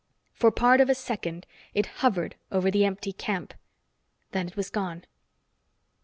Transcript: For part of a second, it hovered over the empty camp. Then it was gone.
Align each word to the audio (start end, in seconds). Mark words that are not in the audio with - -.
For 0.33 0.49
part 0.49 0.81
of 0.81 0.89
a 0.89 0.95
second, 0.95 1.45
it 1.75 1.85
hovered 2.01 2.33
over 2.51 2.71
the 2.71 2.85
empty 2.85 3.13
camp. 3.13 3.53
Then 4.31 4.47
it 4.47 4.55
was 4.55 4.71
gone. 4.71 5.05